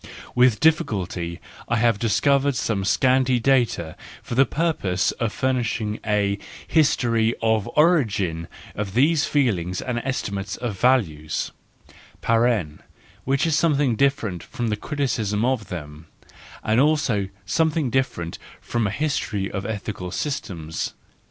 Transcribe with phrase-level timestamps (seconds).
[0.33, 1.39] With difficulty
[1.69, 7.69] I have discovered some scanty data for the purpose of furnishing a history of the
[7.75, 11.27] origin of these feelings and estimates of value
[13.25, 16.07] (which is something different from a criticism of them,
[16.63, 20.95] and also something differ¬ ent from a history of ethical systems).